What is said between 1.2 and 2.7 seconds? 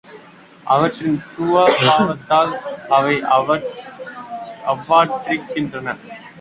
சுபாவத்தால்